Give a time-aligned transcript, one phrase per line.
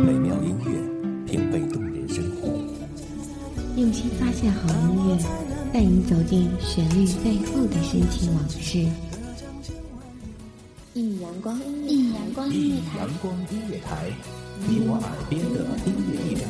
[0.00, 2.48] 美妙音乐，品味动人生活。
[3.76, 5.18] 用心发现好音乐，
[5.74, 8.88] 带你走进旋律背后的深情往事。
[10.94, 14.10] 一米阳光，一米阳光音乐台，阳光音乐台，
[14.66, 16.49] 你我耳边的音乐驿站，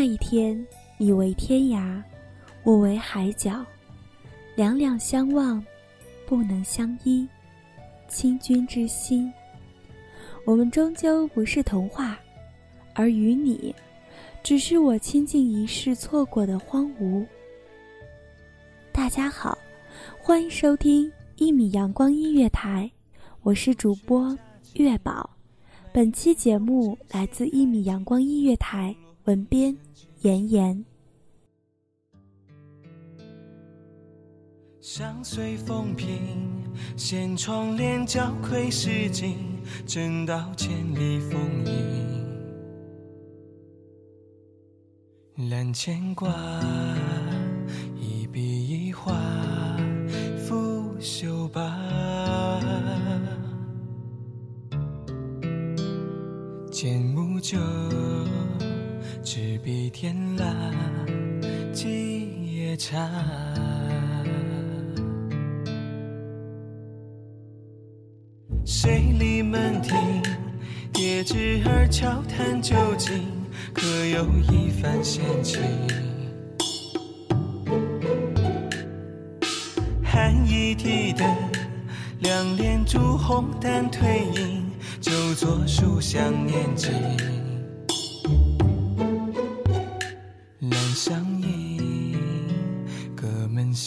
[0.00, 2.02] 那一天，你为天涯，
[2.62, 3.62] 我为海角，
[4.56, 5.62] 两两相望，
[6.26, 7.28] 不能相依。
[8.08, 9.30] 倾君之心，
[10.46, 12.18] 我们终究不是童话，
[12.94, 13.74] 而与你，
[14.42, 17.22] 只是我倾尽一世错过的荒芜。
[18.90, 19.58] 大家好，
[20.18, 22.90] 欢迎收听一米阳光音乐台，
[23.42, 24.34] 我是主播
[24.76, 25.28] 月宝。
[25.92, 28.96] 本期节目来自一米阳光音乐台。
[29.24, 29.76] 文编：
[30.22, 30.84] 妍妍。
[34.80, 36.08] 相随风平，
[36.96, 39.36] 掀窗帘，交愧诗经，
[39.86, 41.90] 正道千里风影。
[45.50, 46.28] 揽牵挂，
[47.96, 49.12] 一笔一画，
[50.38, 51.60] 拂袖罢。
[56.70, 57.58] 剑木酒。
[59.22, 60.46] 执笔天蜡，
[61.72, 63.08] 几夜茶。
[68.64, 69.94] 谁立门庭，
[70.92, 73.22] 叠纸儿悄谈究竟，
[73.74, 75.60] 可有一番闲情？
[80.02, 81.26] 寒衣提灯，
[82.20, 84.64] 两帘烛红淡褪影，
[84.98, 86.90] 旧作书香念经。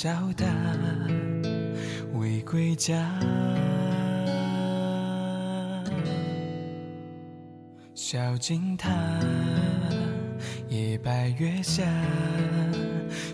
[0.04, 0.46] 门笑答，
[2.16, 3.10] 未归家。
[7.96, 8.92] 小径塔，
[10.68, 11.86] 夜白月下，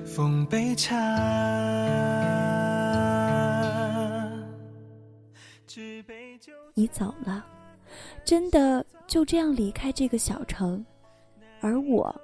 [0.05, 0.95] 奉杯茶。
[6.75, 7.43] 你走了，
[8.23, 10.85] 真的就这样离开这个小城，
[11.61, 12.15] 而我。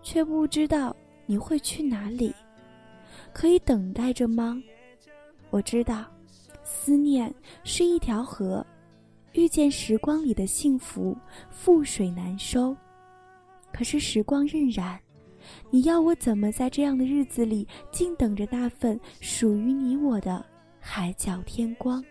[0.00, 0.94] 却不知道
[1.26, 2.34] 你会去哪里，
[3.38, 4.60] 可以等待着吗？
[5.50, 6.06] 我知道，
[6.64, 7.32] 思念
[7.62, 8.66] 是一条河，
[9.32, 11.16] 遇见时光里的幸福，
[11.54, 12.76] 覆水难收。
[13.72, 14.98] 可是时光荏苒，
[15.70, 20.44] 你要我怎么在这样的日子里，静等着那份属于你我的
[20.80, 22.04] 海角天光？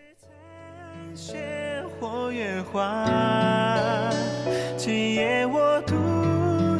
[4.78, 5.94] 今夜我独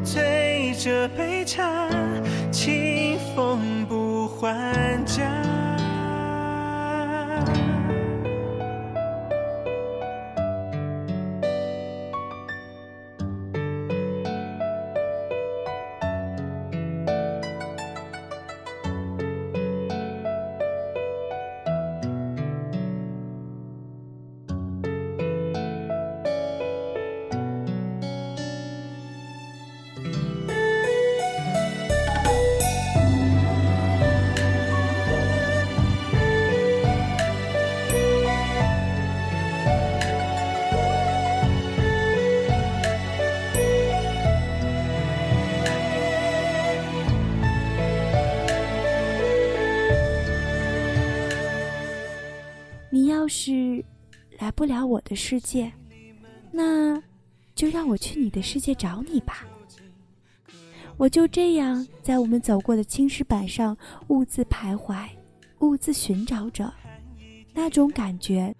[0.02, 0.56] 醉。
[0.80, 1.90] 这杯茶，
[4.40, 5.47] 还家。
[53.28, 53.84] 是
[54.38, 55.70] 来不了我的世界，
[56.50, 57.00] 那
[57.54, 59.46] 就让我去你的世界找你吧。
[60.96, 63.76] 我就这样在我们走过的青石板上
[64.08, 65.06] 兀自徘徊，
[65.60, 66.72] 兀自寻找着
[67.52, 68.54] 那种感觉，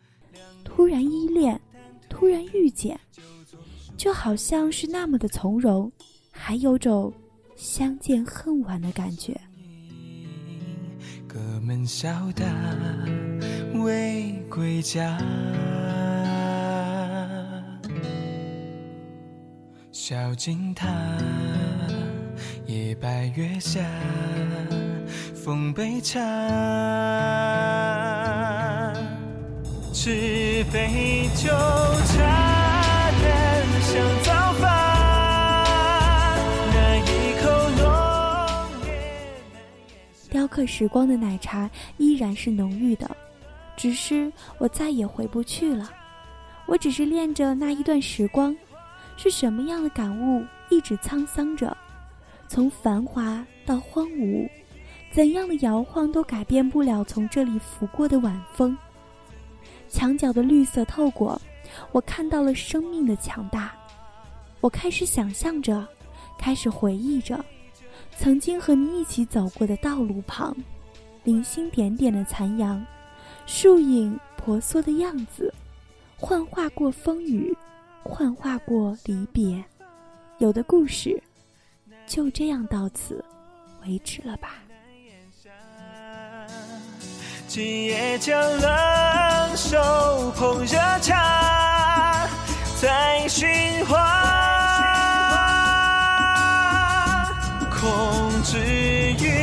[0.62, 1.60] 突然依恋，
[2.08, 2.98] 突然遇见，
[3.96, 5.90] 就好像是那么的从容，
[6.30, 7.12] 还有种
[7.56, 9.40] 相见恨晚的感觉。
[13.74, 15.18] 未归家，
[19.92, 20.88] 小径塔，
[22.66, 23.80] 夜白月下，
[25.34, 26.18] 奉杯茶，
[29.92, 34.66] 纸杯酒茶淡香早发，
[36.72, 37.06] 那一
[37.40, 37.82] 口浓
[38.82, 38.90] 烈
[39.52, 40.30] 难咽下。
[40.30, 43.08] 雕刻时光的奶茶依然是浓郁的，
[43.78, 45.88] 只是我再也回不去了。
[46.66, 48.54] 我只是恋着那一段时光，
[49.16, 51.74] 是什么样的感悟一直沧桑着，
[52.48, 54.50] 从繁华到荒芜，
[55.12, 58.76] 怎样的摇晃都改变不了从这里拂过的晚风。
[59.88, 61.40] 墙角的绿色透过，
[61.92, 63.72] 我看到了生命的强大。
[64.60, 65.86] 我开始想象着，
[66.36, 67.42] 开始回忆着。
[68.16, 70.54] 曾经和你一起走过的道路旁，
[71.22, 72.84] 零星点点的残阳，
[73.48, 75.52] 树影婆娑的样子，
[76.18, 77.56] 幻化过风雨，
[78.02, 79.64] 幻化过离别。
[80.36, 81.20] 有的故事，
[82.06, 83.24] 就这样到此
[83.82, 84.56] 为止了吧。
[87.48, 92.28] 今夜将冷手捧热茶，
[92.78, 93.48] 再寻
[93.86, 93.96] 花，
[97.70, 99.37] 空知雨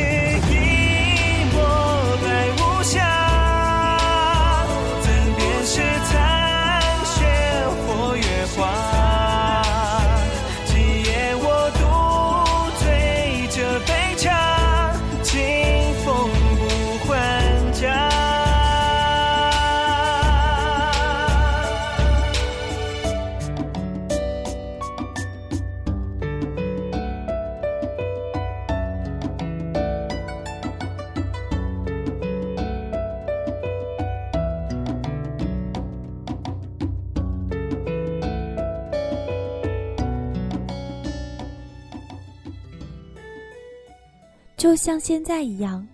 [44.65, 45.87] 就像现在一样，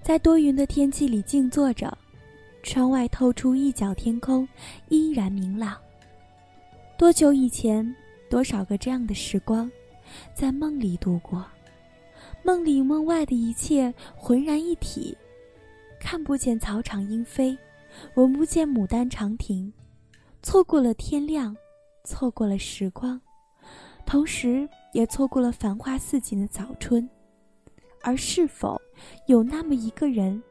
[0.00, 1.98] 在多云的天气里静坐着，
[2.62, 4.48] 窗外透出一角天空，
[4.88, 5.76] 依然明朗。
[6.96, 7.92] 多久以前，
[8.30, 9.68] 多少个这样的时光，
[10.32, 11.44] 在梦里度过，
[12.44, 15.18] 梦里梦外的一切浑然一体，
[15.98, 17.58] 看不见草场莺飞，
[18.14, 19.72] 闻不见牡丹长亭，
[20.40, 21.56] 错过了天亮，
[22.04, 23.20] 错过了时光，
[24.06, 27.10] 同时也错过了繁花似锦的早春。
[28.02, 28.80] 而是否
[29.26, 30.42] 有那么一个人，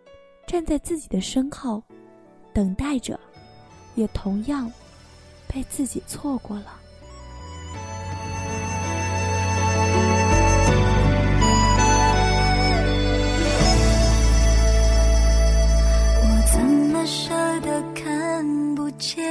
[0.45, 1.83] 站在自己的身后，
[2.53, 3.19] 等待着，
[3.95, 4.71] 也同样
[5.47, 6.79] 被自己错过了？
[16.19, 19.25] 我怎么舍得看不见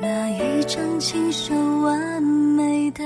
[0.00, 3.04] 那一张清秀完美的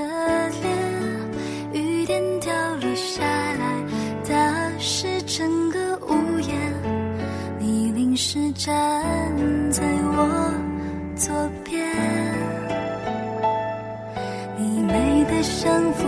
[8.65, 8.73] 站
[9.73, 10.55] 在我
[11.17, 11.85] 左边，
[14.57, 16.07] 你美得像幅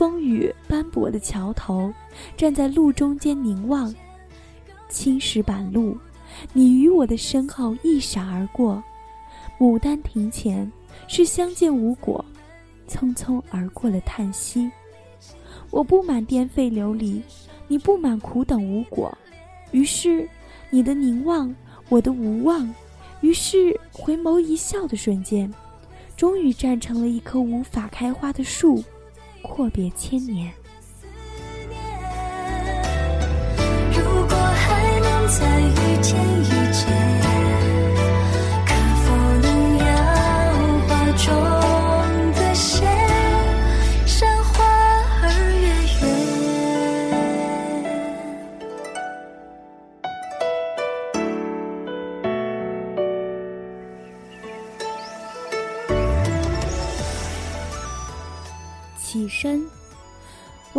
[0.00, 1.92] 风雨斑驳的桥头，
[2.34, 3.94] 站在路中间凝望。
[4.88, 5.94] 青石板路，
[6.54, 8.82] 你与我的身后一闪而过。
[9.58, 10.72] 牡丹亭前，
[11.06, 12.24] 是相见无果，
[12.88, 14.70] 匆匆而过的叹息。
[15.70, 17.22] 我不满颠沛流离，
[17.68, 19.12] 你不满苦等无果。
[19.70, 20.26] 于是，
[20.70, 21.54] 你的凝望，
[21.90, 22.74] 我的无望。
[23.20, 25.52] 于是，回眸一笑的瞬间，
[26.16, 28.82] 终于站成了一棵无法开花的树，
[29.42, 30.52] 阔别千年。
[33.92, 35.79] 如果还能再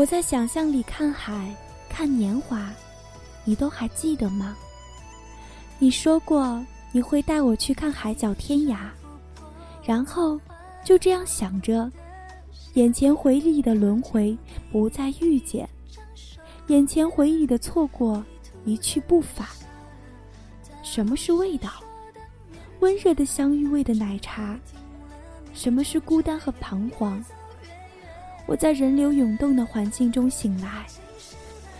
[0.01, 1.55] 我在想象里看海，
[1.87, 2.73] 看年华，
[3.43, 4.57] 你都还记得吗？
[5.77, 8.77] 你说过你会带我去看海角天涯，
[9.85, 10.41] 然后
[10.83, 11.87] 就这样想着，
[12.73, 14.35] 眼前回忆的轮回
[14.71, 15.69] 不再遇见，
[16.65, 18.25] 眼前回忆的错过
[18.65, 19.47] 一去不返。
[20.81, 21.69] 什么是味道？
[22.79, 24.59] 温热的香芋味的奶茶。
[25.53, 27.23] 什么是孤单和彷徨？
[28.45, 30.85] 我在人流涌动的环境中醒来，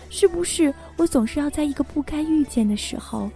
[0.10, 3.30] 是不是我总是要在一个不该遇见的时候，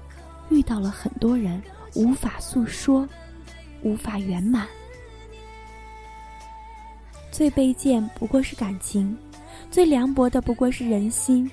[0.50, 1.62] 遇到了很多人，
[1.96, 3.08] 无法诉说，
[3.82, 4.67] 无法圆满？
[7.32, 9.17] 最卑贱不过是感情，
[9.70, 11.50] 最凉薄的不过是人心。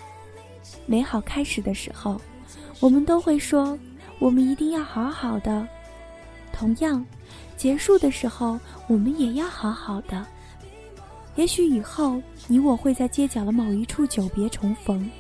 [0.87, 2.21] 美好开始的时候，
[2.79, 3.77] 我们都会说，
[4.21, 5.67] 我们一定要好好的。
[6.53, 7.05] 同样。
[7.55, 10.27] 结束的时候，我们也要好好的。
[11.35, 15.11] 也许以后你我会在街角的某一处久别重逢，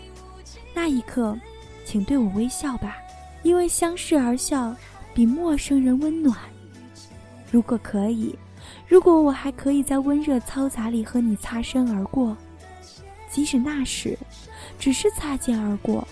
[0.74, 1.36] 那一刻，
[1.86, 2.96] 请对我微笑吧，
[3.42, 4.74] 因为相视而笑
[5.14, 6.36] 比陌生人温暖。
[7.50, 8.34] 如果可以，
[8.86, 12.36] 如果我还可以在温热嘈杂里和你擦身而过，
[13.30, 14.18] 即使那时
[14.78, 16.06] 只是擦肩而过，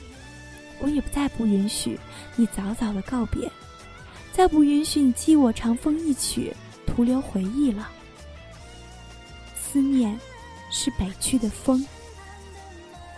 [0.81, 1.99] 我也不再不允许
[2.37, 3.51] 你早早的告别。
[4.33, 6.55] 再不允许你记我长风一曲，
[6.87, 7.91] 徒留回忆了。
[9.73, 10.19] 思念，
[10.69, 11.87] 是北去的风。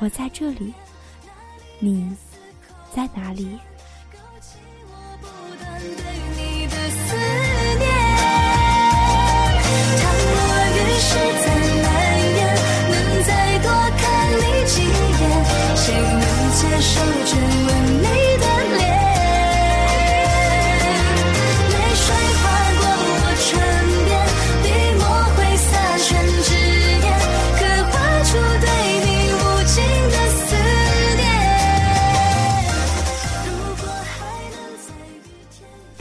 [0.01, 0.75] 我在这里，
[1.79, 2.15] 你
[2.95, 3.59] 在哪里？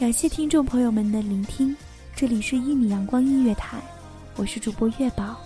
[0.02, 1.78] 感谢听众朋友们的聆听，
[2.16, 3.80] 这里是一米阳光音乐台，
[4.36, 5.40] 我是主播月宝，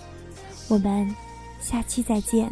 [0.70, 1.14] 我们
[1.60, 2.50] 下期再见。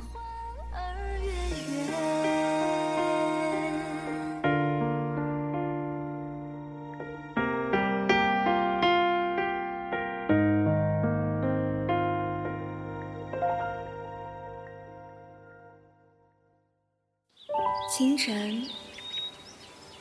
[17.90, 18.62] 清晨，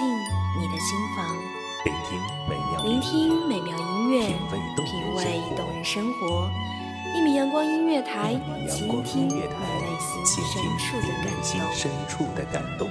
[0.00, 0.08] 进
[0.58, 1.36] 你的心房。
[1.84, 4.28] 聆听美妙，聆听美妙音乐，
[4.86, 6.50] 品味动人生活。
[7.14, 8.34] 一米阳光音乐台，
[8.66, 9.46] 倾听你内
[11.42, 12.88] 心深处的感动。